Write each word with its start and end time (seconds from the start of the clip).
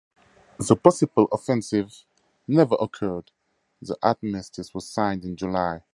The 0.57 0.75
possible 0.75 1.27
offensive 1.31 2.05
never 2.47 2.73
occurred; 2.79 3.29
the 3.83 3.95
armistice 4.01 4.73
was 4.73 4.89
signed 4.89 5.23
in 5.23 5.35
July. 5.35 5.83